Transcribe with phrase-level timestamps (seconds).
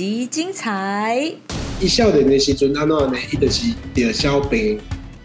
[0.00, 1.30] 本集精彩。
[1.78, 4.78] 一笑脸的时阵，安诺呢，一的是点消病，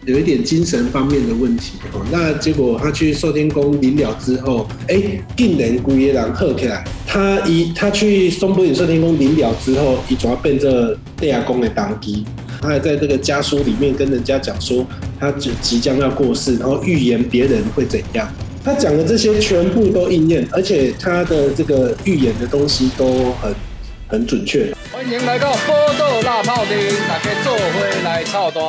[0.06, 2.06] 有一点精神方面的问题哦。
[2.12, 5.02] 那结果他去寿天宫临了之后，哎，
[5.38, 6.84] 竟然古野人喝起来。
[7.08, 12.26] 他一他去松柏岭寿天宫临了之后，一转变这地下宫的当机。
[12.62, 14.86] 他还在这个家书里面跟人家讲说，
[15.18, 18.28] 他就即将要过世，然后预言别人会怎样。
[18.62, 23.54] 他讲的这些全部都应验，而且他的这个预言的东西都很
[24.16, 24.74] 很准确。
[24.94, 28.64] 欢迎来到波豆辣泡丁，大家做回来操单，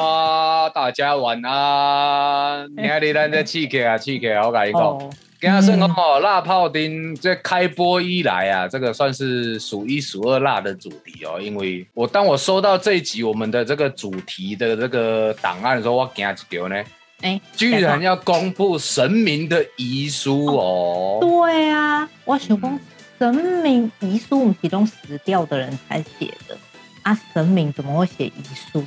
[0.74, 2.68] 大家晚安。
[2.76, 4.98] 你看你咱这气客啊，气客，我跟你讲，
[5.40, 11.40] 今日说哦，辣泡丁这开播以来啊，这个算是数一数二辣的主题哦。
[11.40, 16.74] 因为我当我收到这一集我们的这个主题的这个档案的时候，我惊一条呢。
[17.22, 21.18] 哎，居然要公布神明的遗书哦！
[21.20, 22.78] 对啊，我想讲
[23.18, 26.56] 神明遗书，我们其中死掉的人才写的
[27.02, 28.32] 啊，神明怎么会写遗
[28.72, 28.84] 书？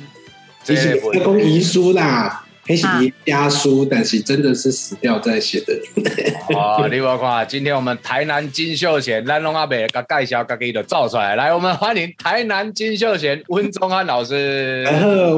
[0.62, 2.44] 这是公遗书啦。
[2.66, 2.86] 还是
[3.24, 5.74] 家书，但是真的是死掉在写的。
[6.54, 11.36] 哦，你我看，今天我们台南金秀贤，咱龙阿伯甲介绍，家己就造出来。
[11.36, 14.86] 来，我们欢迎台南金秀贤温宗安老师。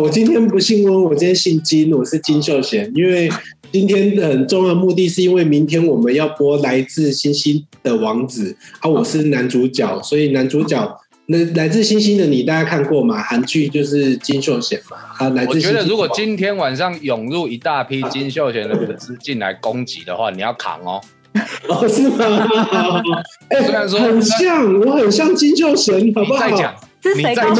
[0.02, 2.90] 我今天不姓温，我今天姓金，我是金秀贤。
[2.94, 3.30] 因为
[3.70, 10.98] 今天的很重要目的是因为明天我们要播《来自星星的王子》，啊，我是男主角，所以男主角。
[11.26, 13.22] 那来自星星的你，大家看过吗？
[13.22, 14.96] 韩剧就是金秀贤嘛。
[15.18, 15.52] 啊，来自。
[15.52, 21.00] 我觉得如果今天晚上涌入一大批金秀贤的粉丝进来攻击的话，你要扛哦。
[21.68, 22.46] 哦，是吗？
[23.48, 26.40] 哎，虽然说很像，我很像金秀贤，好不好？
[26.40, 26.74] 再讲，
[27.16, 27.56] 你再讲，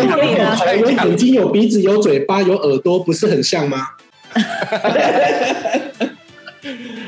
[0.78, 3.86] 有眼睛、有鼻子、有嘴巴、有耳朵，不是很像吗？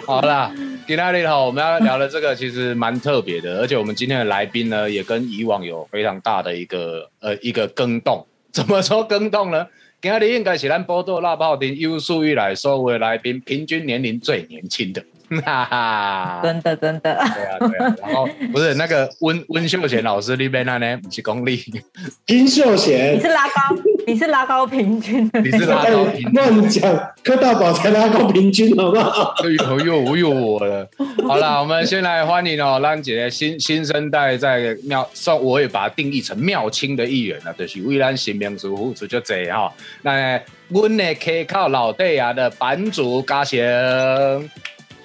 [0.06, 0.52] 好啦。
[0.86, 8.26] 今天你好，我们要聊的这个其实蛮特别的，而且我们今天的来宾呢，也跟以往有非常大的一个呃一个更动。
[8.52, 9.66] 怎么说更动呢？
[10.02, 15.02] 今天应该是咱波多辣泡丁有数以来所有的来宾平均年龄最年轻的。
[15.42, 21.58] 哈哈，真的真的，对啊对啊，然后不是那个温温秀贤老师那边那呢，几公里？
[22.26, 23.74] 金秀贤，你是拉高，
[24.06, 29.34] 你是拉高平均，你是拉高平均，乱讲，柯大宝才拉高平均，好不好？
[29.42, 30.86] 又又又我了。
[31.26, 39.72] 好了，我们先来欢迎哦，兰姐新新生代在庙，算我也把它定义成庙清的一员了，就是为咱新民族付出就这哈。
[40.02, 40.38] 那
[40.68, 43.58] 阮的可靠老弟啊的版主嘉祥。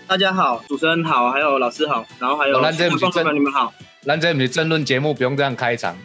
[0.10, 3.72] 大家好，主持人好，还有老师好，然后还有观众朋友你们好。
[4.06, 5.96] 兰姐，你争论节目不用这样开场，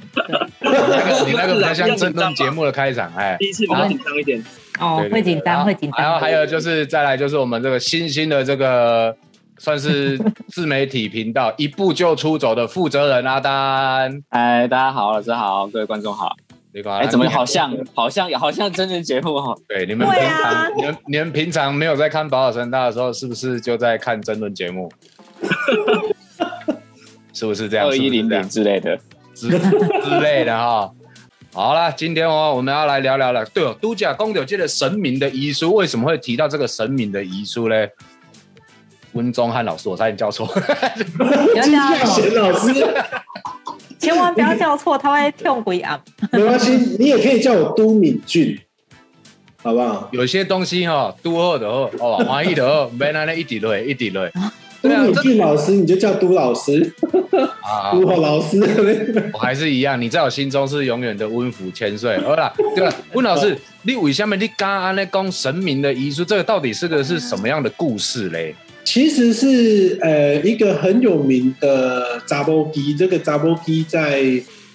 [1.25, 4.45] 你 那个比较像争论节目的开场，哎，第一次比较紧张一点，
[4.79, 6.03] 哦，会紧张，会紧张。
[6.03, 9.17] 然后还有就是再来就是我们这个新兴的这个
[9.57, 16.37] 算是自媒体频道一步就出走的负责人阿丹，哎，大家好，老师好，各位观众好。
[16.83, 19.55] 哎，怎么好像好像好像真人节目哈？
[19.69, 24.91] 对，你们平常你们你们平常没有在看《宝岛神大》的时候，是不是就在看真人节目？
[27.33, 27.87] 是不是这样？
[27.87, 28.99] 二一零零之类的
[29.35, 30.91] 之之类的哈。
[31.53, 33.45] 好了，今天哦，我们要来聊聊了。
[33.47, 37.89] 对哦，都假公有界的神明的遗书，为什么会提到这个神明的遗书嘞？
[39.13, 40.45] 温宗汉老师，我差点叫错。
[41.55, 42.85] 金孝贤老师。
[43.99, 46.01] 千万不要叫错，他会跳鬼啊！
[46.33, 48.59] 没关系，你也可以叫我都敏俊，
[49.63, 50.09] 好不好？
[50.13, 54.31] 有些东西哈，都二的二哦，华裔的二，没那那一滴泪一滴泪。
[54.83, 56.93] 都敏俊老师，你就叫都老师
[57.63, 58.61] 啊，都老师。
[59.33, 62.19] 我还是一样，你在我心中是永远的温府千岁。
[62.19, 68.55] 好了，对了，温老师，你为什么你刚刚那讲神明的遗书，这个到底是个是什么样的故事嘞？
[68.85, 74.23] 其实是呃一个很有名的扎波基，这个扎波基在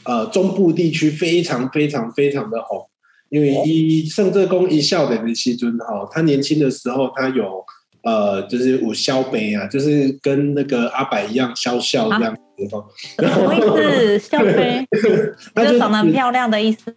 [0.04, 2.86] 呃中部地区非常非常非常的红，
[3.30, 7.64] 因为一圣正宫一笑的西尊哈，他年轻的时候他有
[8.04, 12.42] 呃就是五萧杯啊，就是跟那个阿柏一样萧笑这样子
[12.76, 12.84] 哈，
[13.20, 14.20] 什么意思？
[14.20, 14.86] 萧杯，
[15.70, 16.94] 就长得很漂亮的意思？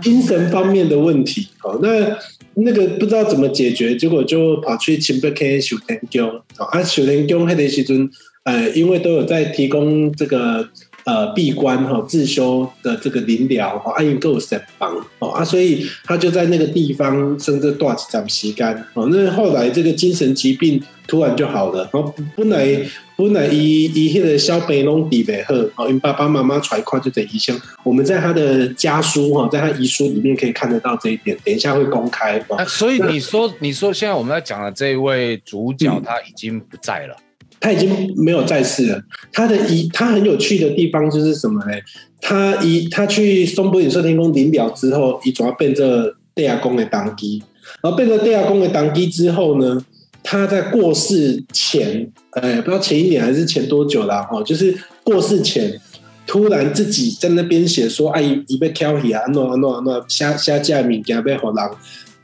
[0.00, 2.16] 精神方面的问题哦，那。
[2.56, 6.82] 那个不知道怎么解决，结果就跑去清北开修天宫啊！
[6.82, 8.08] 修天宫那个时阵，
[8.44, 10.68] 呃，因为都有在提供这个
[11.04, 19.08] 呃闭关哈自修的这个灵疗哈，阿英够神帮哦啊，所以他就在那个地方生这多几张膝干哦。
[19.10, 22.80] 那后来这个精神疾病突然就好了，然后本来
[23.16, 27.56] 本来以以迄个小北拢底北好，哦，因爸爸妈妈揣块就等遗像。
[27.82, 32.38] 我们在他的家书哈，在他遗书里面可以看得到这一点，等一下会公开。
[32.48, 37.14] 啊所以你说，你说现在我们在讲的这一位主角他已经不在了，
[37.64, 39.02] 他已经没有在世了。
[39.32, 41.72] 他的遗，他很有趣的地方就是什么呢？
[42.20, 47.42] 他一他去松柏岭寿天宫临了之后，一主要变这地亚公的当机，
[47.82, 49.82] 然后变成地亚公的当机之后呢，
[50.22, 55.80] 他在过世前，哎，不知道前一年还是前多久了哦，就是过世前。
[56.26, 61.70] 突然自己在那边写说：“哎，已被挑起啊，诺诺诺下下架物件被火狼，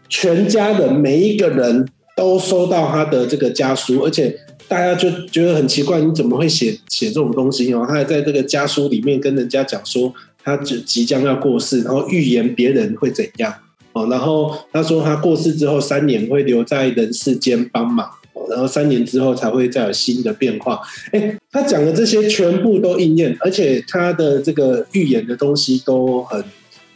[0.08, 4.34] 全家人每一个人都收到他的这个家书，而且
[4.70, 7.84] 大家就觉得很奇怪，你怎么会写写这种东西哦？
[7.88, 10.14] 他还在这个家书里面跟人家讲说，
[10.44, 13.52] 他就即将要过世，然后预言别人会怎样
[13.94, 14.06] 哦。
[14.08, 18.08] 然后他说他过世之后三年会留在人世间帮忙。”
[18.48, 20.80] 然后三年之后才会再有新的变化。
[21.12, 26.42] 哎，他讲的这些全部都应验，而且他的这个预言的东西都很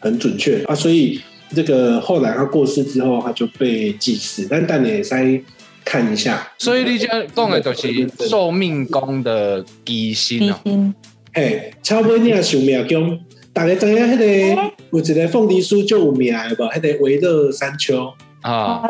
[0.01, 0.75] 很准确啊。
[0.75, 1.21] 所以
[1.55, 4.47] 这个后来他过世之后，他就被祭祀。
[4.49, 5.03] 但但也
[5.85, 10.61] 看一下，所以你讲讲的就是寿命宫的基星啊。
[11.33, 13.21] 哎，超不你也寿命宫，
[13.53, 16.63] 大家知影迄个有一个凤梨酥就有名的不？
[16.65, 18.83] 迄个维乐山丘啊，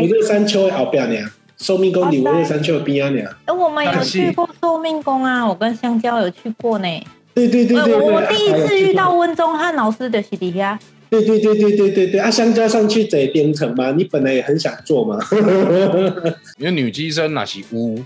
[0.00, 1.16] 维乐山丘的后边呢。
[1.58, 3.10] 寿命宫，离维乐山丘边啊？
[3.10, 3.38] 你啊？
[3.46, 5.46] 哎，我们有去过寿命宫啊！
[5.46, 6.88] 我跟香蕉有去过呢。
[7.34, 10.76] 对对对对我第一次遇到温中汉老师的是底下。
[11.12, 12.30] 对对对对对对对啊！
[12.30, 15.18] 香蕉上去在编程嘛，你本来也很想做嘛。
[16.56, 18.02] 因为女机生那是乌，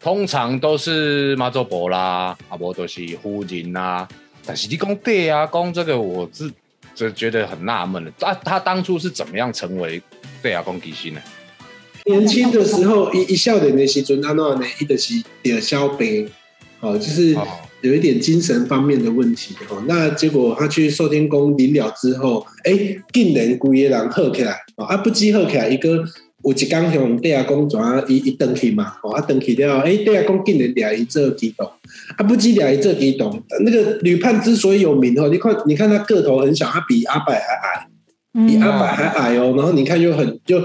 [0.00, 4.08] 通常都是妈祖婆啦，阿伯都是夫人啦。
[4.46, 6.50] 但是你讲对啊，讲这个我是
[6.94, 8.10] 就觉得很纳闷了。
[8.20, 10.00] 啊，他当初是怎么样成为
[10.40, 11.20] 对啊公机星呢？
[12.06, 16.26] 年轻的时候，一一笑脸的时阵，他那呢，一的是点消病，
[16.80, 17.36] 哦，就是
[17.80, 22.72] 有一点精神方面的问题，哦，那结果他去寿天宫临了之后，哎，
[23.12, 26.04] 竟然规个人好起来，啊，不止好起来，一个
[26.44, 31.66] 有一刚向地下公转一一登去嘛，哦，啊登去了，哎，地下公竟然俩一做激动，
[32.16, 37.86] 啊，不止俩一做激动，那个女判之所以有名哦，你看，你看他个头很小，他比阿伯还矮。
[38.46, 40.62] 比阿白还矮哦，然后你看又很就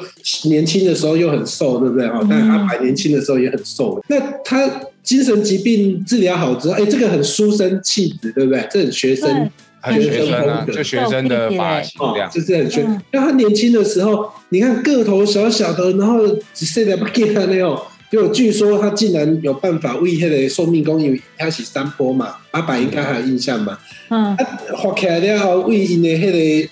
[0.47, 2.23] 年轻的时候又很瘦，对不对哦？
[2.29, 3.99] 但阿白年轻的时候也很瘦。
[4.09, 4.69] 那他
[5.03, 8.65] 精神疾病治疗好之后，哎，这个很书生气质，对不对？
[8.71, 9.51] 这很学生，
[9.81, 12.87] 很学生啊，就学生的发型这样，就是很学。
[13.11, 16.19] 那他年轻的时候，你看个头小小的，然后
[16.53, 17.79] 现在不见了那种。
[18.11, 23.77] 就据说他竟然有办法为那个寿命公因为他是山坡嘛，阿白应该还有印象嘛。
[24.09, 24.45] 嗯，他
[24.75, 26.69] 滑起来了为因的那个。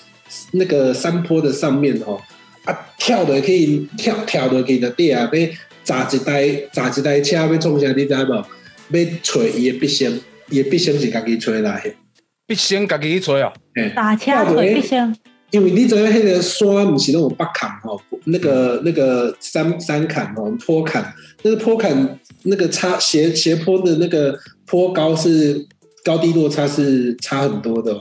[0.52, 2.18] 那个山坡的上面哦，
[2.64, 8.46] 啊，跳的可以跳，跳的可以的地啊，被砸一台砸一台车要冲下，你知无？
[8.92, 10.12] 要找伊的必先，
[10.50, 11.96] 伊的必先是家己找来，
[12.46, 13.54] 必先家己去找哦。
[13.96, 15.16] 打车吹必先，
[15.52, 21.14] 因为你知影迄个山不是那种北坎哦，那个那个山山坎哦，坡坎，
[21.44, 25.66] 那个坡坎那个差斜斜坡的那个坡高是
[26.04, 27.98] 高低落差是差很多的。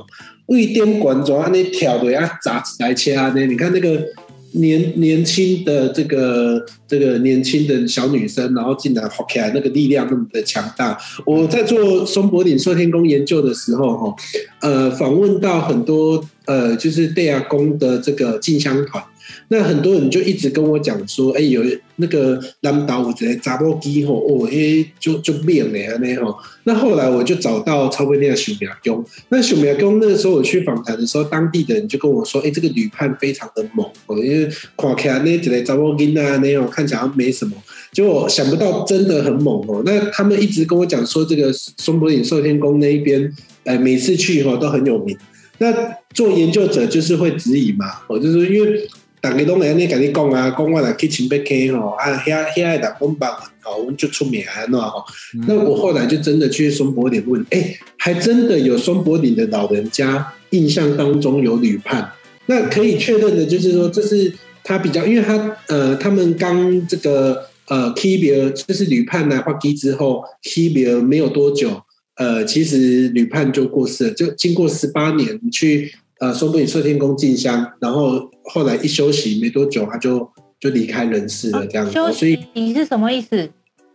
[0.46, 4.04] 为点管状安尼跳的啊，砸来车安尼你看那个
[4.52, 10.98] 年年轻的这个这个年轻的小女生，然后竟然好起来，那个力量那么的强大。
[11.24, 14.16] 我在做松柏岭寿天宫研究的时候，哈，
[14.60, 19.02] 呃，访问到很多呃，就是戴亚宫的这个进香团。
[19.48, 21.62] 那很多人就一直跟我讲说，哎，有
[21.96, 26.36] 那个南岛有一个查波机吼，哦，哎，就就变了那吼。
[26.64, 37.52] 那后来我就找到超威那个许苗公，那熊苗公那个时候我去访谈的时候，当地的人就跟我说，哎，这个旅判非常的猛哦，因为看起来那几个查波机啊那种看起来没什么，
[37.92, 39.82] 结果想不到真的很猛哦。
[39.84, 43.32] 那他们一直跟我讲说，这个松柏岭寿天宫那一边，
[43.64, 45.16] 呃，每次去吼都很有名。
[45.58, 45.74] 那
[46.14, 48.88] 做研究者就是会质疑嘛，哦，就是因为。
[49.20, 53.30] 大家拢会安尼跟你讲啊，讲我来去清北溪吼，啊，遐遐的公办
[53.64, 55.04] 哦，我们就出名安喏吼。
[55.46, 62.10] 那我后来就真的去松柏岭问，哎，还真的有松柏岭的老人家印象当中有旅判。
[62.46, 64.32] 那可以确认的就是说，这是
[64.64, 71.82] 他比较，因为他呃，他们刚这个呃 k b i 就是旅判来画机之后 k b i 没有多久，
[72.16, 75.92] 呃，其实旅判就过世了，就经过十八年去。
[76.20, 80.28] 呃，松柏岭寿天宫进香，然后后来一休息没多久，他就
[80.58, 81.92] 就离开人世了，这样子。
[82.12, 83.48] 所以你是什么意思？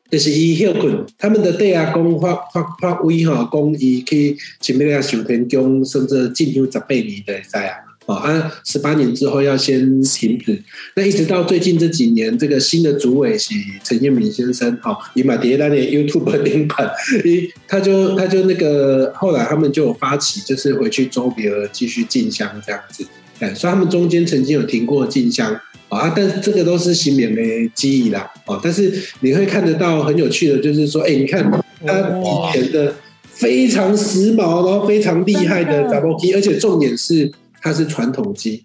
[0.10, 7.78] 就是伊休困，他们的地啊，公发发发威哈，宫伊去前面那寿天宫，甚至进香十八年的在啊。
[8.06, 10.62] 哦，啊，十八年之后要先停止，
[10.96, 16.88] 那一直到最近这几年，这个新的主委是陈彦明先生，哈，以马迭那年 YouTube 连版，
[17.24, 23.04] 一 他就他就那个后来他们就有发起，就是回去周别尔继续进香这样子，
[23.40, 25.54] 哎，所以他们中间曾经有停过进香，
[25.90, 27.42] 啊，但是这个都是新免的
[27.74, 31.44] 记忆啦，哦，但是你会看得到很有趣的，就是说，哎，你看
[31.86, 32.94] 他以前的
[33.26, 38.64] 非常时髦，然后非常厉害的 double key，而且重点是它是传统机。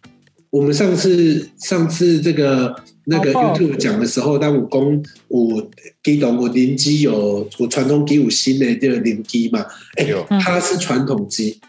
[0.51, 2.75] 我们上次上次这个
[3.05, 5.63] 那个 YouTube 讲的时候，当武功五
[6.03, 9.65] 机懂我零机有我传统机五新的这个零机嘛，
[9.97, 10.07] 哎，
[10.41, 11.61] 它是传统机。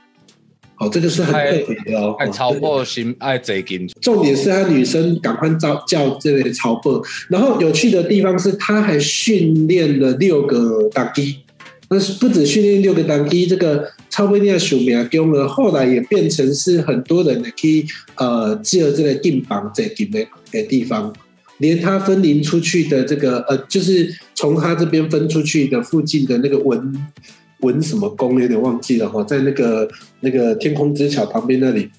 [0.82, 3.88] 哦，这个是很特别的哦，爱超破心爱贼金。
[4.02, 11.38] 重点是他女生赶快叫叫这类超破，然后有趣的地方是他还训练了六个当机，
[11.88, 17.86] 那是不止训练六个当机，这个超威尼亚署名用了，后来也变成是很多人可以
[18.16, 21.14] 呃借这个硬绑在金的的地方，
[21.60, 26.92] 连他分离出去的这个呃，就是从他这边分出去的附近的那个文。
[27.62, 29.88] 文什么宫有点忘记了哈，在那个
[30.22, 31.90] 那个天空之桥旁边那里，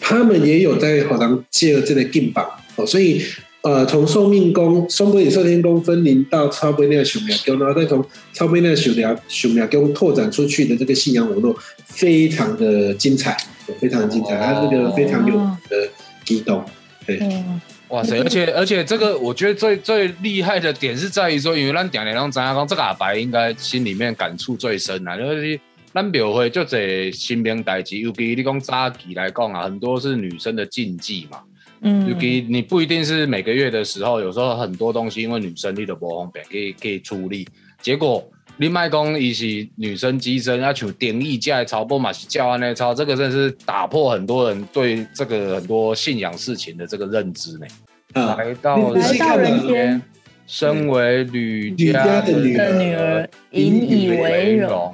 [0.00, 2.46] 他们也有在好像借了这个金榜
[2.76, 3.22] 哦，所以
[3.62, 13.36] 呃，从寿命宫、双波里寿天宫分灵到超贝那个熊苗宫，然后再从超贝那个熊苗熊苗宫拓展出去的这个信仰网络，非常的精彩，
[13.78, 15.34] 非常精彩，它这个非常有
[15.70, 15.88] 的
[16.24, 16.62] 激动，
[17.06, 17.18] 对。
[17.88, 18.18] 哇塞！
[18.18, 25.60] 而且而且，这个我觉得最最厉害的点是在于说，因为咱点点让张亚光这个阿白应该心里面感触最深啊，就是
[25.94, 31.38] 咱庙会就这新兵代志，尤其你讲扎旗来讲啊，很多是女生的禁忌嘛。
[31.82, 32.08] 嗯。
[32.10, 37.46] 尤其你不一定是每个月的时候，有时候很多东西因为女生你都不方便，可以可以处理。
[37.80, 47.66] 结果另外讲，伊是女生机身要求定义价超不嘛是教安那超，这个真是打破很多人对这个很多信仰事情的这个认知呢。
[48.14, 50.02] 来到来到人间，
[50.46, 54.93] 身为吕家的女儿，引以为荣。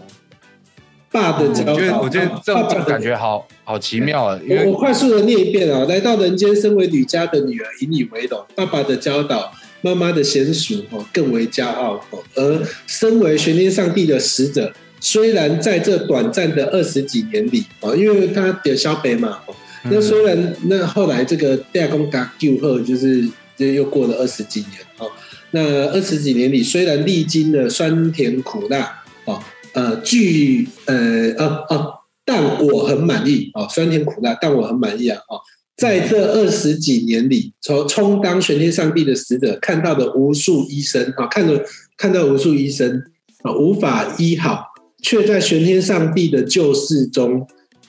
[1.11, 4.41] 爸的教导，我觉得这种感觉好好奇妙啊！
[4.49, 5.85] 我我快速的念一遍啊！
[5.87, 8.45] 来到人间，身为吕家的女儿，引以为荣。
[8.55, 9.53] 爸爸的教导，
[9.83, 12.23] 妈妈的娴熟哦，更为骄傲哦。
[12.37, 19.39] 而身为玄天上帝的使者，虽然在这短暂的二十几年里啊，因为他点小北嘛。
[19.85, 23.27] 那虽然那后来这个代工嘎救后，就是
[23.57, 25.11] 这又过了二十几年哦。
[25.53, 31.87] 那二十几年里，虽然历经了酸甜苦辣哦，呃，据呃啊啊，
[32.25, 33.67] 但我很满意哦。
[33.71, 35.19] 酸甜苦辣，但我很满意啊！
[35.29, 35.41] 哦，
[35.77, 41.55] 在这二十几年里，从充当玄天上帝的使者，看到的无数医生啊，看到
[41.97, 43.03] 看到无数医生
[43.43, 44.67] 啊，无法医好，
[45.03, 47.47] 却在玄天上帝的救世中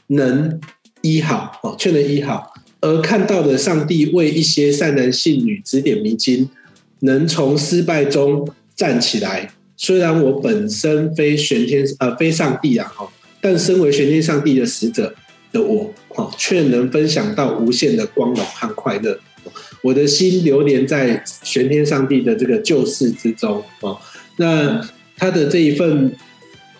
[0.07, 0.59] 能。
[1.03, 6.47] 医好哦，却能医好，而看到的上帝为一些善男信女指点迷津，
[6.99, 9.51] 能从失败中站起来。
[9.83, 13.11] 虽然我本身非玄天呃非上帝啊哈，
[13.41, 15.11] 但身为玄天上帝的使者
[15.51, 19.19] 的我哈，却能分享到无限的光荣和快乐。
[19.81, 23.99] 我的心流连在玄天上帝的这个救世之中哦，
[24.37, 24.79] 那
[25.17, 26.11] 他的这一份。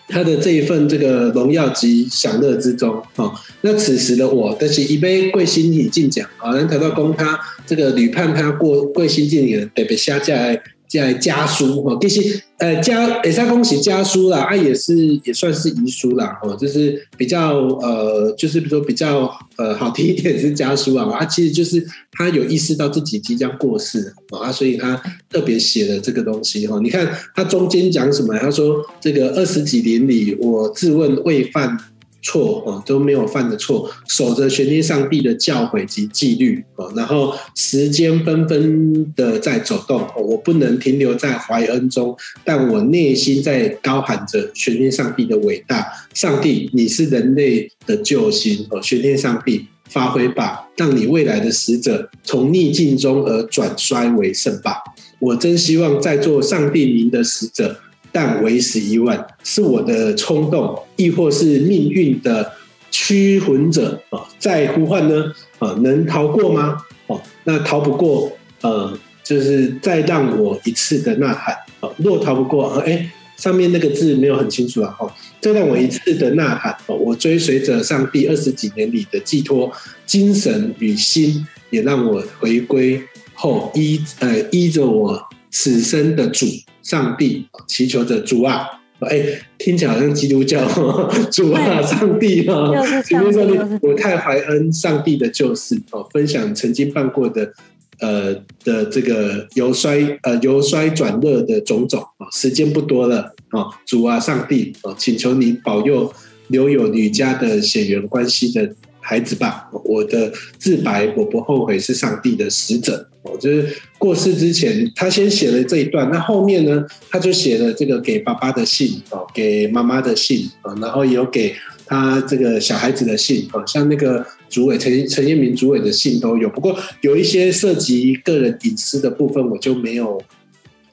[0.08, 3.32] 他的这一份这个荣耀及享乐之中，哦，
[3.62, 10.60] 那此时的我，但是一杯贵心礼进奖啊，能谈到公他这个吕盼他过贵心敬礼，特别下在
[10.92, 14.94] 在家书哈，其实呃家也算恭喜家书啦，啊也是
[15.24, 26.78] 也算是遗书啦，哦，就是比较呃，就是比如说比较呃好听一点是家书啊，啊其实就是他有意识到自己即将过世啊，所以他特别写了这个东西哈。
[26.82, 28.36] 你看他中间讲什么？
[28.38, 31.78] 他说这个二十几年里，我自问未犯。
[32.22, 54.76] 错哦，都没有犯的错，守着玄天上帝的教诲及纪律哦，然后时间纷纷的在走动，我不能停留在怀恩中，但我内心在高喊着玄天上帝的伟大，上帝你是人类的救星哦，玄天上帝发挥吧，让你未来的使者从逆境中而转衰为胜吧，
[55.18, 57.80] 我真希望在做上帝您的使者。
[58.12, 62.52] 但为时已晚，是我的冲动，亦或是命运的
[62.90, 65.32] 驱魂者啊，在呼唤呢？
[65.58, 66.76] 啊，能逃过吗？
[67.06, 71.88] 哦，那逃不过，呃，就是再让我一次的呐喊啊！
[71.96, 74.94] 若逃不过，哎，上面那个字没有很清楚啊！
[75.00, 76.94] 哦，再让我一次的呐喊哦！
[76.96, 79.72] 我追随着上帝二十几年里的寄托，
[80.04, 83.02] 精神与心，也让我回归
[83.34, 86.46] 后依呃依着我此生的主。
[86.82, 88.66] 上帝祈求着主啊，
[88.98, 89.22] 哎，
[89.56, 90.66] 听起来好像基督教
[91.30, 92.72] 主啊，上帝啊，
[93.04, 93.56] 今天上帝，
[93.86, 97.52] 我太怀恩上帝的救世哦，分享曾经办过的
[98.00, 106.12] 呃的这个由衰呃由衰转乐的种种啊，时间不多了啊，主啊，上帝啊，请求你保佑
[106.48, 113.06] 留有女家的血缘关系的孩子吧，我的自白我不后悔是上帝的使者。
[113.22, 121.54] 哦，就是过世之前，他先写了这一段，那后面呢，他就写了这个给爸爸的信哦，给妈妈的信啊，然后有给
[121.86, 130.20] 他这个小孩子的信啊，像那个主委陈陈彦明主委的信都有，不过有一些涉及个人隐私的部分，我就没有。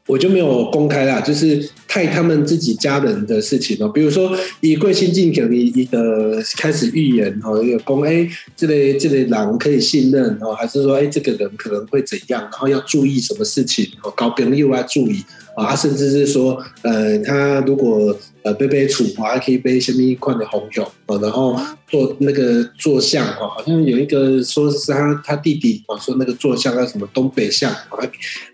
[0.09, 3.87] 我就没有公开啦，就是太他们自己家人的事情哦。
[3.87, 15.23] 比如说，以贵姓进可能一个开始预言哦，一个公哎，这类这类狼可以信任哦，还是说哎，这个人可能会怎样，然后要注意什么事情哦，高朋友要注意。
[15.59, 27.99] 啊，甚至是说，呃，他如果呃被被处罚，还可以背什么一块的红酒啊，然后做那个坐像啊，好像有一个说是他他弟弟啊，说那个坐像叫什么东北像啊，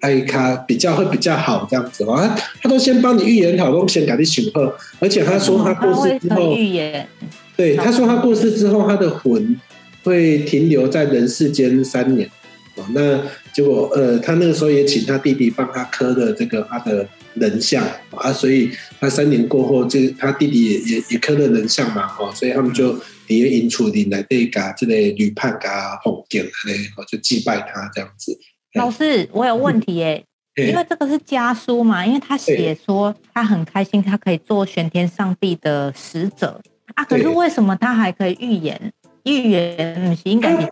[0.02, 7.08] 还他比较会比较好这样子啊，他都先帮你预言好，都先给你请贺，而且他说他过世之后预言，
[7.56, 9.56] 对，他说他过世之后，他的魂
[10.04, 12.30] 会停留在人世间三年。
[12.78, 13.22] 哦，那
[13.56, 17.82] 结果呃，他那个时候也请他弟弟帮他刻的这个他的人像
[18.12, 18.70] 啊，所以
[19.00, 22.92] 他三年过后，这他弟弟也也也刻了人像嘛，哦，所以他们就
[23.26, 28.38] 底下引出领来对噶这类女判噶红景嘞，哦，就祭拜他这样子。
[28.74, 30.26] 老师，我有问题耶，
[30.58, 36.60] 因为这个是家书嘛，因为他写说他很开心，他可以做玄天上帝的使者
[36.96, 38.92] 啊，可是为什么他还可以预言？
[39.24, 40.70] 预言应该。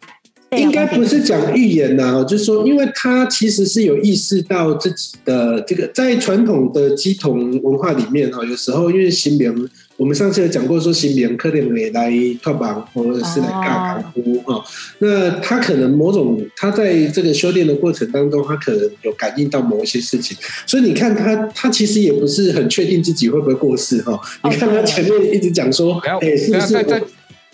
[0.58, 14.64] 应该不是讲预言呐，就是说，因为他其实是有意识到自己的这个，在传统的鸡同文化里面哈，有时候因为新明，我们上次有讲过，说新明可能会来托榜或者是来尬港呼哈，
[15.00, 24.20] 那他可能某种他在这个修炼的过程当中，他可能有感应到某一些事情，所以你看他，他其实也不是很确定自己会不会过世哈。
[24.44, 27.04] 你看他前面一直讲说，哎，是不是？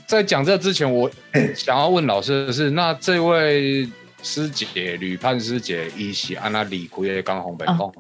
[0.10, 1.08] 在讲这之前，我
[1.56, 3.88] 想要问老师的是：那这位
[4.24, 7.92] 师姐吕盼师姐，一起安那李逵的刚红北风。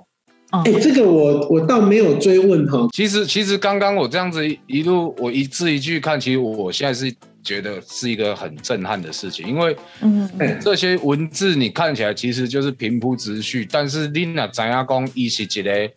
[0.50, 2.88] 哎，这个我我倒没有追问哈。
[2.94, 10.28] 其实其实刚刚我这样子一路我一字一句看，其实我现在是觉得是一个很震撼的事情，因为嗯，
[10.60, 15.92] 这些文字你看起来其实就是平铺直叙，但是你那怎样讲，伊是一个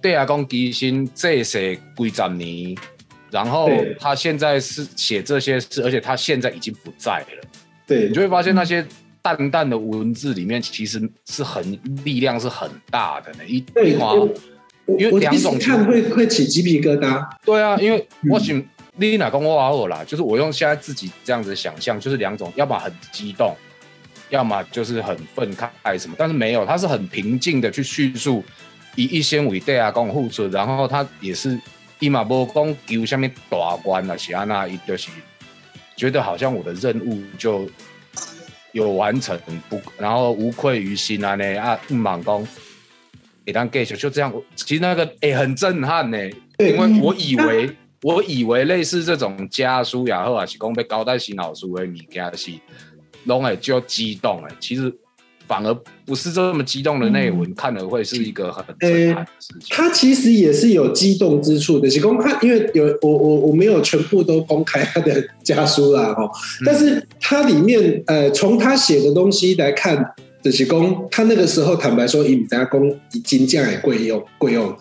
[0.00, 2.76] 对阿，讲基心这些几十年。
[3.32, 7.48] 然后他现在是写这些事，而且他现在已经不在了。
[7.86, 8.86] 对，你就会发现那些
[9.22, 13.38] 淡淡的文字里面，其实是很力量是很大的呢。
[13.46, 14.14] 一对话，
[14.98, 17.26] 因为两种看会会起鸡皮疙瘩。
[17.42, 18.62] 对啊，因为我想
[18.98, 23.56] 丽娜跟我阿尔啦，就是我用现在自己这样子想象，就是两种，要么很激动，
[24.28, 26.14] 要么就是很愤慨什么。
[26.18, 28.44] 但是没有，他是很平静的去叙述
[28.94, 31.58] 以一先为对啊，跟我付出，然后他也是。
[32.02, 35.08] 伊嘛无讲求啥物大官啊，是安那伊就是
[35.94, 37.70] 觉得好像我的任务就
[38.72, 39.38] 有完成
[39.68, 42.44] 不，然后无愧于心啊呢啊，唔忙讲，
[43.46, 44.34] 给当 get 就这样。
[44.56, 46.18] 其实那个诶很震撼呢，
[46.58, 47.70] 因为我以为
[48.02, 52.50] 我以为类似这种家书也好啊，是讲被交代新老师的物件是
[53.26, 54.92] 拢会就激动诶，其实。
[55.52, 55.74] 反而
[56.06, 59.68] 不是这么激动的内文，看了会是一个很震撼的事情。
[59.68, 66.26] 他其实也是有激动之处的，是公他因为有我我我没有全部都公开他的家书啦哈，
[66.64, 70.02] 但是他里面呃从他写的东西来看，
[70.42, 74.74] 就是公他那个时候坦白说，以家公已经这样也贵用贵用。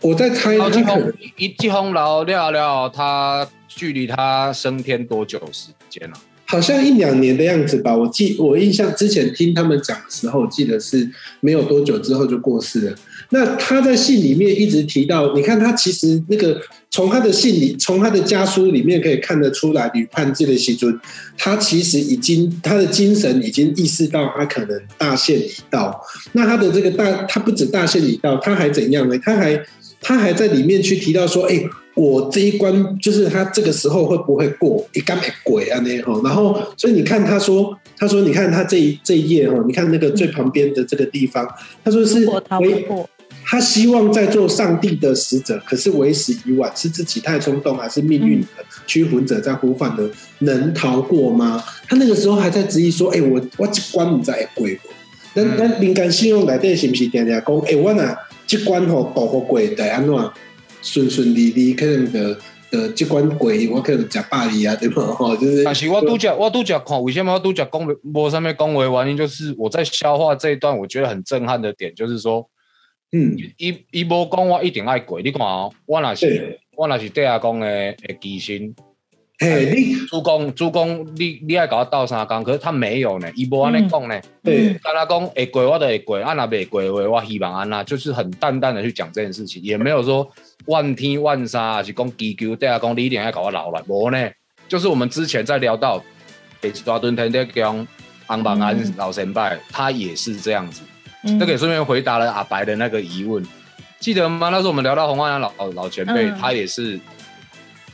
[0.00, 6.16] 我在猜他可能一季风老聊聊，他距离他升天多久时间了？
[6.54, 12.94] 好像一两年的样子吧，我记我印象之前听他们讲的时候，记得是没有多久之后就过世了。
[13.30, 16.60] 那他在信里面一直提到，你看他其实那个
[16.92, 20.96] 从他的信里，从他的家书里面可以看得出来，吕判这的西尊，
[21.36, 26.00] 他其实已经他的精神已经意识到他可能大限已到。
[26.34, 29.18] 那他的这个大，他不止大限已到，他还怎样呢？
[29.18, 29.60] 他还
[30.00, 31.64] 他还在里面去提到说，哎。
[31.94, 34.84] 我这一关就是他这个时候会不会过？
[34.92, 41.48] 一干没鬼啊那哈，然后所以你看他说，他说你看他这一这一页哈，你看那个最旁边的这个地方，
[41.84, 42.26] 他说是
[42.60, 42.84] 为
[43.46, 48.46] 他希望在做上帝的使者，可是为时已晚，是自己太冲动，还是命运的
[48.86, 50.08] 驱魂者在呼唤的？
[50.40, 51.62] 能逃过吗？
[51.86, 54.88] 他那个时候还在质疑说，哎，我我这关你在鬼不？
[55.34, 57.58] 那那灵感信用来电是不是天天讲？
[57.66, 60.14] 哎，我呐这关吼躲过鬼的安怎？
[60.84, 62.38] 顺顺利利，可能的
[62.70, 65.02] 的这关鬼，我可能食百二啊，对吧？
[65.16, 65.64] 哈，就是。
[65.64, 67.96] 但是我拄则，我拄则看，为什么我拄则讲恭维？
[68.12, 72.48] 我上面恭维原因就是我在消化这一段，我觉得很震撼的点，就是说，
[73.12, 78.74] 嗯，伊伊无讲我一定爱鬼，你看哦，我那是我那是底下讲的的基心，
[79.44, 84.18] 哎，你主公主公，你你爱搞我斗三缸，可是他没有呢，伊无安尼讲呢。
[84.42, 90.28] 对，跟他讲会过我就会过，啊那未过话，我希望安那，就是很淡淡的去讲这件事情，也没有说
[90.66, 94.30] 万天万杀，是讲祈求对啊讲你一定要搞我老了，无呢。
[94.66, 96.02] 就是我们之前在聊到，
[96.62, 97.86] 诶，抓顿天德讲
[98.26, 100.82] 安邦安老神拜，他也是这样子。
[101.38, 103.42] 这个也顺便回答了阿白的那个疑问，
[103.98, 104.48] 记得吗？
[104.50, 107.00] 那时候我们聊到红花阳老老前辈，他也是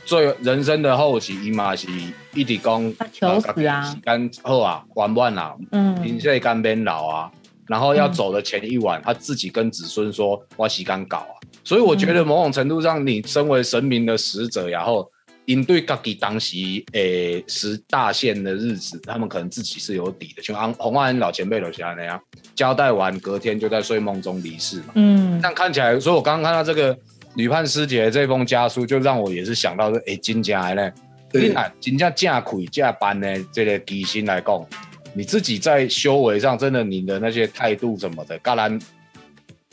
[0.05, 1.87] 最人生的后期，伊嘛是
[2.33, 7.31] 一直讲求死啊，干好啊，玩完啊，嗯，现在干边老啊，
[7.67, 11.35] 然后要走的前一晚，他自己跟子孙说，我洗干搞啊。
[11.63, 15.09] 所以我觉得某种程度上，你身为神明的使者，然后。
[15.45, 16.55] 应对自己当时
[16.93, 22.17] 诶十大限的日子，他们可能自己是有底的，像安红安老前辈留下那样
[22.55, 24.93] 交代完，隔天就在睡梦中离世嘛。
[24.93, 26.97] 嗯，但看起来，所以我刚刚看到这个
[27.33, 30.91] 女判师姐这封家书，就让我也是想到说，诶，金家呢，
[31.33, 34.65] 你啊，金家架苦加班呢，这个底薪来讲，
[35.13, 38.77] 你自己在修为上，真的你的那些态度什么的，当然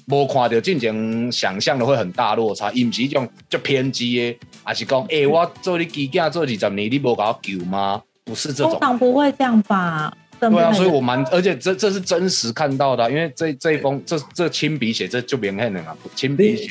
[0.07, 4.39] 无看到进前想象的会很大落差，因是一种就偏激的。
[4.63, 8.03] 还是讲，哎，我做你基建做二十年，你无搞我救吗？
[8.25, 10.13] 不是这种，通常不会这样吧？
[10.39, 16.71] 对啊，所以我蛮，而且这这是真实看到的，因为这这一封这这亲笔写，这就明显的嘛，亲笔写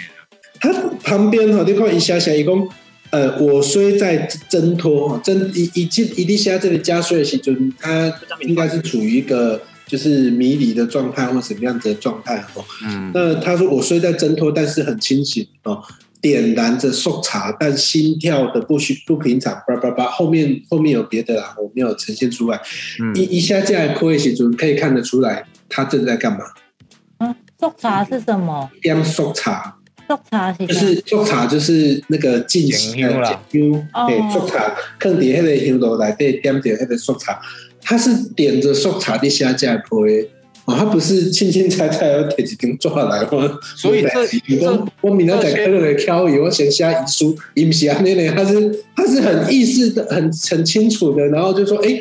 [0.62, 0.74] 的。
[0.74, 2.68] 他旁边哈，你看一下下，一共
[3.12, 4.18] 呃，我虽在
[4.50, 12.64] 挣脱哈，挣一一进一滴下这里加税的时候，他应该是处于一个就是迷离的状态或什么样子的状态哦。
[12.84, 15.82] 嗯，那他说我虽在挣脱，但是很清醒哦。
[16.20, 22.60] 点燃着速茶，但心跳的不许不平常，叭叭叭，后面后面有别的啦，我没有呈现出来。
[23.14, 26.40] 一一下这样哭的时候，可以看得出来他正在干嘛？
[27.20, 28.68] 嗯，速茶是什么？
[28.82, 29.77] 点速茶，
[30.08, 33.38] 速茶是就是速茶，就是那个进行的香，
[34.08, 37.40] 对，速茶，坑底迄个香炉来对点点那个速茶，
[37.82, 40.12] 他是点着速茶的下架哭的。
[40.66, 43.58] 哦，他不是轻轻踩踩要铁几根抓来吗？
[43.78, 51.98] 所以这我明仔在课来挑伊，我先写遗书，伊不是啊，那那他是他是很意识的，很很清楚的，然后就说，哎，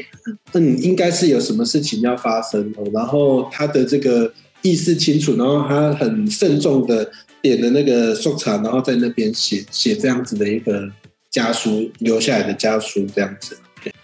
[0.55, 7.09] 嗯，应该是有什么事情要发生哦，然后他的这个意识清楚，然后他很慎重的
[7.49, 10.91] 点的那个收藏，然后在那边写写这样子的一个
[11.31, 13.59] 家书留下来的家书这样子。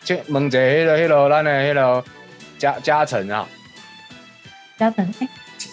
[0.05, 2.05] 就问一下，迄个迄个咱的迄个
[2.59, 3.49] 嘉嘉诚啊。
[4.79, 5.15] 嘉诚，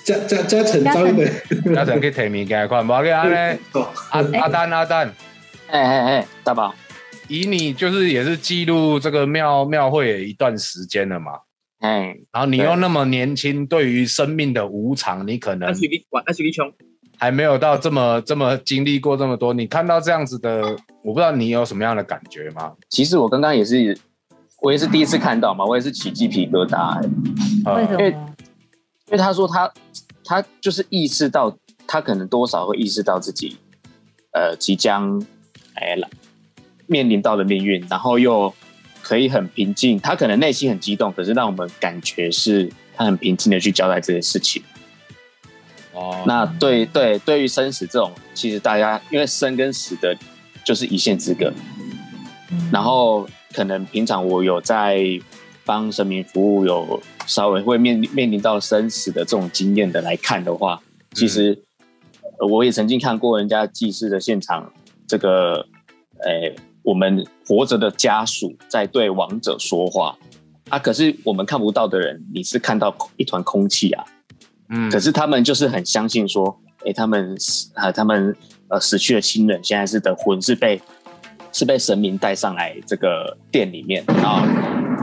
[0.04, 1.26] 嘉嘉嘉诚，招一个，
[1.74, 3.60] 嘉诚去提物件看，无给安尼。
[4.12, 5.14] 阿阿丹阿丹，
[5.68, 6.76] 哎哎哎，大宝，
[7.28, 11.32] 以你就是也是记录这个庙庙会一段时间了嘛？
[11.80, 15.74] 哎，然后你又那么年轻，对于生命的无常，你可能
[17.20, 19.54] 还没有到这么这么经历过这么多。
[19.54, 20.62] 你看到这样子的，
[21.04, 22.72] 我不知道你有什么样的感觉吗？
[22.90, 23.98] 其实我刚刚也是，
[24.62, 27.02] 我也是第一次看到嘛，我也是起鸡皮疙瘩。
[27.76, 28.02] 为什么？
[29.08, 29.70] 因为他说他
[30.24, 31.56] 他就是意识到
[31.86, 33.58] 他可能多少会意识到自己
[34.32, 35.22] 呃即将
[35.74, 36.08] 哎了
[36.88, 38.54] 面临到的命运，然后又
[39.02, 44.64] 可以很平静，他可能内心很激动，可是让我们感觉是他很平静的去交代这件事情。
[45.94, 50.16] 哦，那对对，对于生死这种，其实大家因为生跟死的
[50.66, 51.52] 就是一线之隔，
[52.72, 55.04] 然后可能平常我有在
[55.66, 57.02] 帮神明服务有。
[57.28, 60.82] 稍微会面面临到生死的这种经验的来看的话，
[61.14, 61.56] 其实
[62.40, 64.74] 我也曾经看过人家祭祀的现场，
[65.08, 65.68] 这个，
[66.26, 70.18] 诶，我们活着的家属在对亡者说话。
[70.70, 74.04] 啊，可是我们看不到的人，你是看到一团空气啊，
[74.70, 78.36] 嗯，可是他们就是很相信说，诶，他们死啊，他们
[78.70, 80.82] 呃死去的亲人现在是的魂是被
[81.52, 84.46] 是被神明带上来这个店里面然后。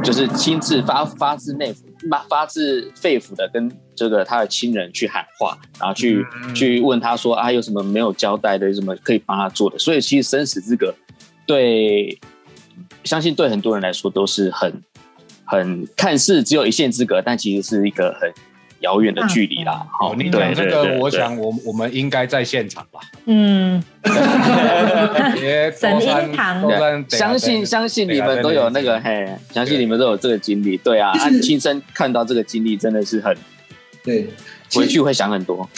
[0.05, 1.75] 就是亲自发发自内
[2.11, 6.25] 发发自肺腑的跟这个他的亲人去喊话，然后去
[6.55, 9.79] 去问他说啊有什么没有交代的，有什么可以帮他做的。
[9.79, 10.95] 所以其实生死之隔
[11.47, 12.21] 对，
[13.05, 14.71] 相信对很多人来说都是很
[15.47, 18.31] 很看似只有一线之隔，但其实是一个很。
[18.81, 23.01] 遥远的距离啦，好，你讲这个，我想我我们应该在现场吧。
[23.25, 23.83] 嗯，
[25.79, 26.63] 神音堂，
[27.09, 33.35] 相信相信你们都有那个嘿，相信你们都有这个经历，对 啊，亲身看到这个经历真的是很
[34.05, 34.29] 对，
[34.75, 35.69] 回去会想很多。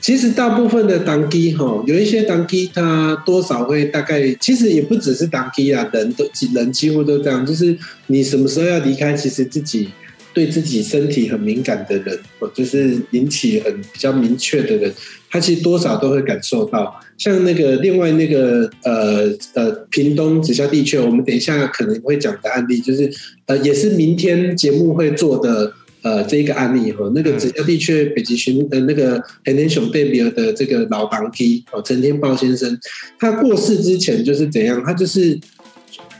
[0.00, 9.90] 其实大部分的当机哈，有一些当机他多少会大概，其实也不只是当机啊，人都人几乎都这样，就是你什么时候要离开，其实自己。
[10.32, 14.92] 对自己身体很敏感的人，或就是引起很比较明确的人，
[15.28, 16.94] 他其实多少都会感受到。
[17.18, 23.10] 像那个另外那个呃呃屏东直销地区，我们等一下可能会讲的案例，就是
[23.46, 27.10] 呃也是明天节目会做的呃这一个案例哈。
[27.14, 32.78] 那个直销地区北极熊呃那个黑天熊贝比尔的这个老房基哦陈天豹先生，
[33.18, 34.82] 他过世之前就是怎样？
[34.86, 35.38] 他就是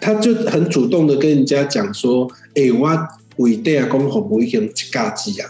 [0.03, 2.87] 他就很主动的跟人家讲说，哎，我
[3.37, 5.49] 为对啊公好不会用嘎机啊，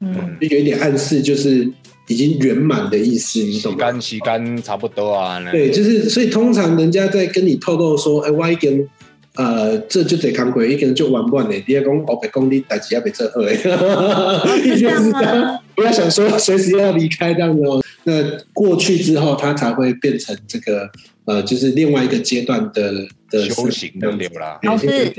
[0.00, 1.70] 嗯，就有一点暗示就是。
[2.08, 3.78] 已经圆满的意思，你懂吗？
[3.80, 5.42] 干洗干差不多啊。
[5.50, 8.88] 对，就是所以通常人家在跟你透露说，哎，我已经
[9.34, 11.60] 呃，这就得扛鬼，一个人就玩不完的。
[11.62, 13.64] 第二公我被公里打几下被这二，意思
[15.02, 15.58] 是这样。
[15.74, 17.82] 不要想说随时要离开这样子哦。
[18.04, 20.88] 那过去之后，他才会变成这个
[21.26, 22.92] 呃，就是另外一个阶段的
[23.30, 24.58] 的修行的流啦。
[24.62, 25.12] 老师，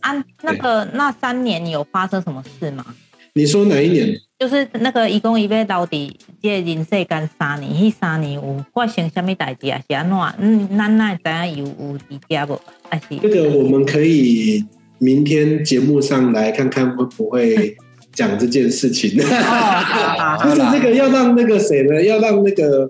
[0.00, 2.84] 啊，那个那三年有发生什么事吗？
[3.32, 4.16] 你说哪一年？
[4.38, 9.80] 就是那个一共一位到底这人世间三年，迄三年有发生什么代志啊？
[9.88, 10.18] 是安怎？
[10.38, 12.60] 嗯，咱那知影有有伫家不？
[12.88, 14.64] 还是这个我们可以
[14.98, 17.76] 明天节目上来看看会不会
[18.12, 19.10] 讲这件事情。
[19.18, 22.02] 就是这个要让那个谁呢？
[22.02, 22.88] 要让那个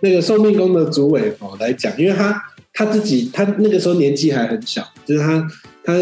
[0.00, 5.48] 那个寿命宫的主委哦来讲，因为他他自己他那个时候年纪还很小，就是他。
[5.82, 5.94] 他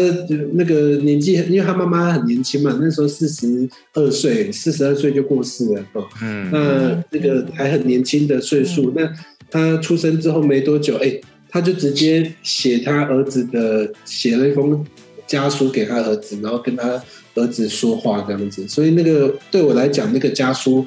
[0.53, 6.05] 那个年纪，因为他妈妈很年轻嘛，那时候四十二岁，四十二岁就过世了哦。
[6.21, 9.09] 嗯，那那个还很年轻的岁数，那
[9.49, 11.17] 他出生之后没多久，哎，
[11.49, 14.85] 他就直接写他儿子的，写了一封
[15.25, 17.01] 家书给他儿子，然后跟他
[17.35, 18.67] 儿子说话这样子。
[18.67, 20.85] 所以那个对我来讲，那个家书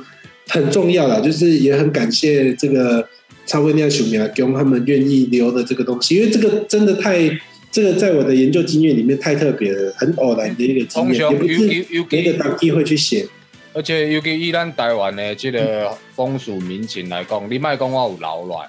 [0.49, 3.09] 很重要啦，就是也很感谢这个
[3.47, 7.31] 超威尼亚熊苗公他们愿意留的这个东西，因为这个真的太。
[7.73, 13.27] 这个在我的研究经验里面太特别了，很偶然的一个经验，也不是别的当地会去写。
[13.73, 18.69] 而且尤其以咱台湾的这个风俗民情来讲，你卖讲我有老来，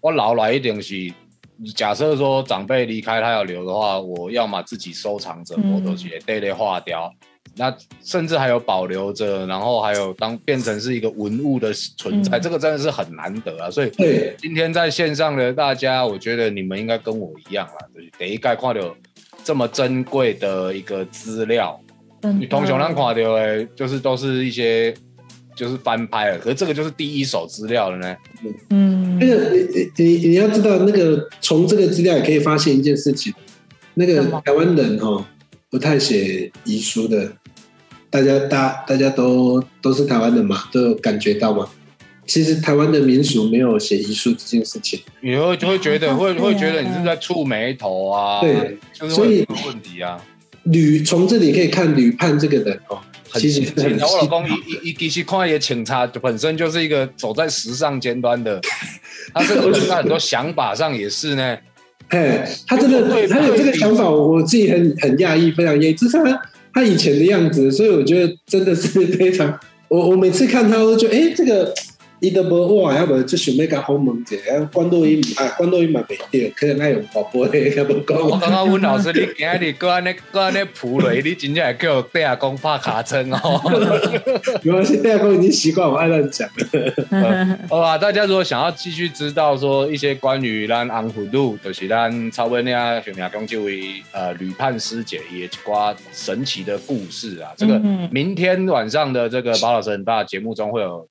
[0.00, 1.12] 我老来一定是
[1.74, 7.12] 假设说长辈离开他要留的话，我要么自己收藏着，我都是得得化掉。
[7.58, 13.70] 那甚至还有保留着，然后还有当变成是一个文物的存在，这个真的是很难得啊！
[13.70, 13.90] 所以
[14.36, 18.94] 今天在线上的大家，我觉得你们应该跟我一样啊，就是第一概看到
[19.42, 21.80] 这么珍贵的一个资料，
[22.38, 24.92] 你同熊让看到的，就是都是一些
[25.54, 28.16] 就是翻拍了，可是这个就是第一手资料了呢。
[28.68, 29.50] 嗯，那个
[29.96, 33.32] 你你你要知道，那个从这个资料也可以发现一件事情，
[33.94, 35.26] 那个台湾人哈
[35.70, 37.32] 不太写遗书的。
[38.16, 41.68] 大家大大家都都是台湾人嘛，都有感觉到嘛。
[42.24, 48.40] 其实台湾的民俗没有写遗书这件事情，以后就会觉得会会觉得你是在触眉头啊。
[48.40, 48.78] 对，
[49.10, 50.18] 所以问题啊。
[50.62, 52.98] 吕从这里可以看吕判这个人哦，
[53.34, 54.00] 其实很。
[54.00, 58.58] 我老公一一一其实看也警察本身就是一个走在时尚尖端的，
[59.34, 61.58] 他这个在很多想法上也是呢。
[62.08, 66.42] 哎，他真的他有这个想法，我自己很很讶异，非常讶异，这是他。
[66.76, 69.58] 他以前的样子，所以我觉得真的是非常。
[69.88, 71.72] 我我每次看他，都觉得哎，这个。
[72.20, 74.36] 伊都无哇，要不就想要甲好问者，
[74.72, 78.18] 关多伊啊，关多伊嘛袂对，可能爱用宝贝，甲无讲。
[78.18, 83.60] 我刚刚问老师，你今日搁安尼搁安尼铺雷，你真正会叫戴阿公拍卡称哦。
[84.62, 86.48] 没关系，戴阿公已经习惯我爱乱讲。
[87.68, 97.78] 好 吧，大家如果想要继续知道说一些关于咱安福路，就是咱超威尼亚熊牙公这位呃旅判师姐也挂神奇的故事啊，这个
[98.10, 101.06] 明天晚上的这个包老师很大节目中会有。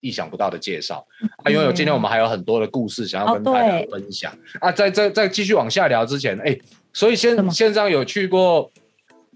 [0.00, 1.06] 意想不到的介绍
[1.42, 1.50] 啊！
[1.50, 4.70] 因为今天我们还有很多的故事想要跟大家分享啊！
[4.70, 6.56] 在在在继续往下聊之前，哎，
[6.92, 8.70] 所以线线上有去过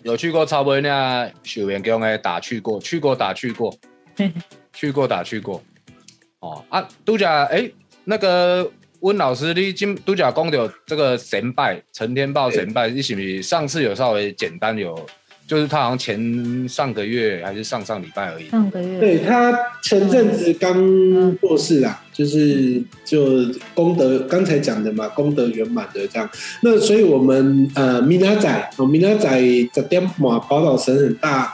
[0.02, 3.74] 有去过超威那学员给我们打去过，去过打去过，
[4.72, 5.62] 去过打去过
[6.40, 6.88] 哦啊！
[7.04, 7.70] 都假哎，
[8.04, 8.70] 那个
[9.00, 14.94] 温老师，你今都假讲的这个神拜陈天豹神拜，你是不是上次有稍微简单有？
[15.46, 18.48] 就是他好像前上个月还是上上礼拜而已。
[18.48, 19.52] 上个月，对他
[19.82, 26.28] 前阵子刚过世啊，就是就功德刚才讲的嘛，功德圆满的这样。
[26.62, 29.40] 那所以我们呃，米拉仔哦，米拉仔
[29.74, 31.52] 十点嘛，宝岛神很大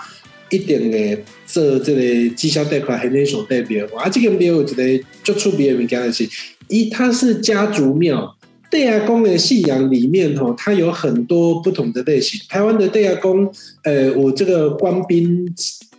[0.51, 3.85] 一点的，这这个绩效贷款还能所代表。
[3.97, 6.29] 啊，这个庙我觉得就出别的物件的是，
[6.69, 8.37] 一它是家族庙。
[8.71, 12.41] 对阿公的信仰里面，哈，它有很多不同的类型。
[12.49, 13.51] 台湾的对阿公，
[13.83, 15.51] 呃，我这个官兵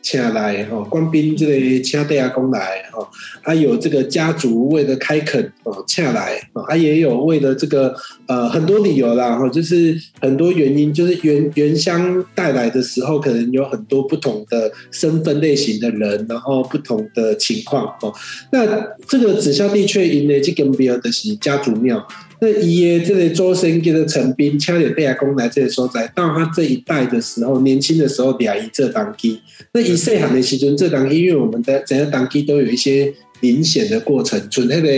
[0.02, 3.08] 请来哦，官兵这个请地阿公来哦，
[3.42, 7.94] 还有这个家族为了开垦哦，请来哦，啊也有为了这个
[8.28, 18.14] 呃很多理由啦哈，就是很多原因，就是原原乡带来的时候，可能有很多不同的身份类型的人，然后不同的情况哦。
[18.52, 18.66] 那
[19.08, 22.08] 这个紫霄地却因呢，这跟别的是家族庙。
[22.42, 29.40] 那伊耶这个周生跟的陈斌，恰点贝亚公来这里所在，到他这一代的时候，年轻的时候俩一这当机，
[29.74, 34.90] 那一岁喊的其中这当机，因为我们的整个当机都有一些明显的过程，从那个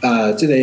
[0.00, 0.54] 啊这个。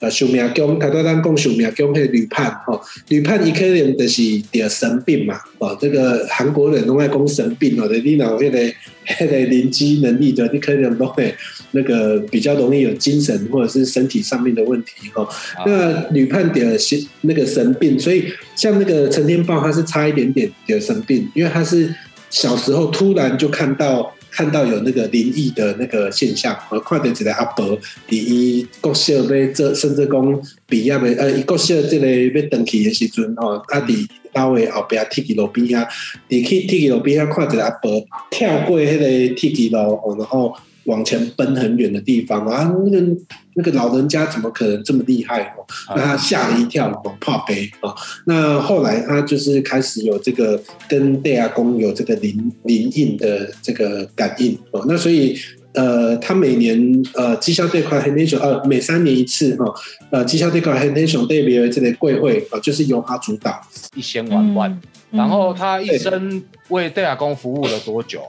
[0.00, 8.58] 呃，寿命宫，他都咱讲寿命宫迄女判吼，女判伊可能就是得神病嘛，哦，这个韩国人拢爱讲神病哦，你脑迄个
[9.06, 11.34] 迄个灵机能力的，你可能都会
[11.70, 15.26] 那个比较容易有精神或者是身体上面的问题哈。
[15.64, 18.24] 那女判得神那个神病，所以
[18.56, 21.94] 像那个陈天豹，他是差一点点得神病，因为他是
[22.30, 24.12] 小时候突然就看到。
[24.34, 35.86] 看到有那个灵异的那个现象，和看到一个阿伯，伊国小要做，甚至讲毕业的，呃，国小这个要登去的时阵，吼，啊，伫单位后边铁轨路边啊，
[36.28, 40.52] 你去铁轨路边啊看一个阿伯跳过迄个铁轨路，然后。
[40.86, 42.70] 往前奔很远的地方啊！
[42.84, 43.06] 那个
[43.54, 45.64] 那个老人家怎么可能这么厉害哦？
[45.96, 47.94] 那他吓了一跳，怕悲啊！
[48.26, 54.84] 那后来他就是开始有这个跟戴亚公有这个灵灵印的这个感应哦。
[54.86, 55.38] 那所以
[55.72, 59.74] 呃，他每年呃绩效这块很英雄呃每三年一次哈
[60.10, 63.60] 呃绩效这块很英雄代表这个贵会啊，就是由他主导
[63.94, 64.80] 一千万万。
[65.10, 68.20] 然后他一生为戴亚公服务了多久？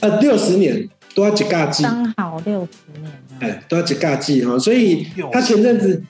[0.00, 0.88] 呃，六十年。
[1.12, 3.12] 都要几架机，刚好六十年。
[3.40, 6.00] 哎，都要几架机哈，所以他前阵子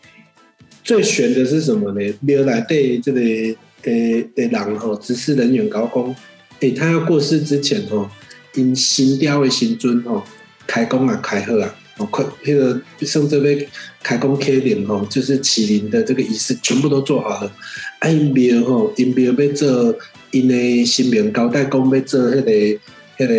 [0.85, 2.14] 最悬的是什么呢？
[2.20, 6.14] 没有来对这个诶诶人哈，指示人员高工，
[6.61, 8.11] 哎，他要过世之前哦，
[8.55, 10.22] 因新雕的新尊哦，
[10.66, 13.66] 开工啊，开贺啊，哦，快那个甚至被
[14.03, 17.50] 开工开灵吼，就是麒麟的这个仪式全部都做好了。
[18.00, 19.96] 啊，因，庙吼，因庙要做
[20.31, 22.79] 因的新庙交代工要做那个。
[23.20, 23.35] 那个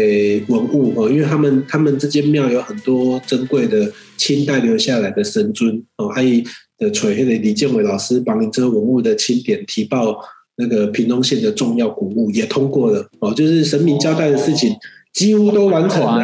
[0.47, 6.43] 文物哦，因为他们他们这间庙有很多珍贵的清代留下来的神尊哦，还有
[6.77, 10.19] 的垂那个李建伟老师帮你这个文物的清点提报
[10.57, 14.71] 那个屏东县的重要古物也通过了哦，就是神明交代的事情
[15.13, 16.23] 几乎都完成了。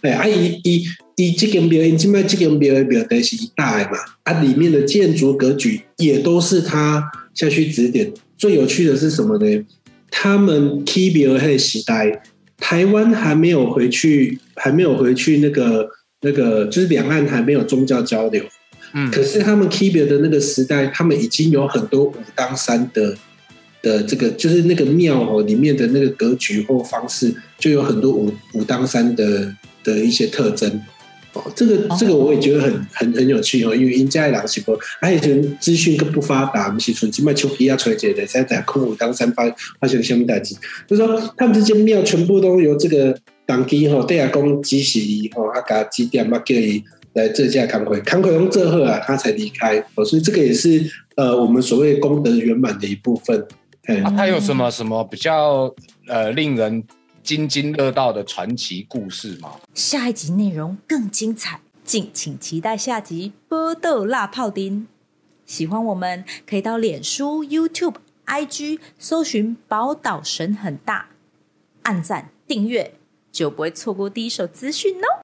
[0.00, 8.12] 哎，啊，以以以这间庙，因今麦这间庙的庙都是一大嘛，啊，里面的建筑格局也都是他下去指点。
[8.36, 9.64] 最有趣的是什么呢？
[10.10, 12.20] 他们 K 庙那时代。
[12.60, 15.88] 台湾还没有回去，还没有回去那个
[16.20, 18.44] 那个，就是两岸还没有宗教交流。
[18.92, 23.16] 嗯，可是他们 k i b e 的那个时代，他们已经有很多武当山的
[23.82, 30.80] 的这个，就是那个庙哦里面的那个格局或方式，就有很多武武当山的的一些特征。
[31.32, 39.44] 哦，这个这个我也觉得很很很有趣哦，因为因家两是不，而且资讯更不发达，不是纯只卖丘皮亚垂直的，在在空武当山发
[39.78, 40.56] 发生什么代志？
[40.88, 43.16] 就是说，他们这些庙全部都由这个
[43.46, 44.98] 当地吼地下公支持
[45.34, 53.40] 吼，啊，加几点嘛叫伊来这家康奎，康奎用这后啊，他才离开哦，所以这个也是呃，我们所谓功德圆满的一部分。
[54.02, 55.72] 啊，他有什么什么比较
[56.08, 56.82] 呃令人？
[57.22, 59.60] 津津乐道的传奇故事吗？
[59.74, 64.82] 下一集内容更精彩，敬请期待下集《波豆辣泡丁》。
[65.44, 71.10] 喜欢我们可以到脸书、YouTube、IG 搜寻“宝岛神很大”，
[71.82, 72.94] 按赞订阅
[73.30, 75.18] 就不会错过第一手资讯哦。